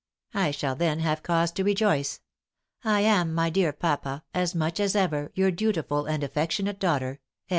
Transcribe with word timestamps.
I 0.33 0.49
shall 0.49 0.73
then 0.75 0.97
have 1.01 1.21
cause 1.21 1.51
to 1.51 1.63
rejoice. 1.63 2.21
I 2.83 3.01
am, 3.01 3.35
my 3.35 3.51
dear 3.51 3.71
papa, 3.71 4.23
as 4.33 4.55
much 4.55 4.79
as 4.79 4.95
ever, 4.95 5.31
your 5.35 5.51
dutiful 5.51 6.07
and 6.07 6.23
affectionate 6.23 6.79
daughter. 6.79 7.19